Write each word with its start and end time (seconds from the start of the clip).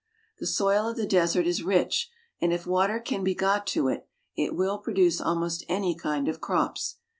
The 0.39 0.47
soil 0.47 0.87
of 0.87 0.95
the 0.97 1.05
desert 1.05 1.45
is 1.45 1.61
rich, 1.61 2.09
and 2.41 2.51
if 2.51 2.65
water 2.65 2.99
can 2.99 3.23
be 3.23 3.35
got 3.35 3.67
to 3.67 3.87
it 3.87 4.07
it 4.35 4.55
will, 4.55 4.79
produce 4.79 5.21
almost 5.21 5.63
any 5.69 5.93
kind 5.93 6.27
of 6.27 6.41
crops. 6.41 6.95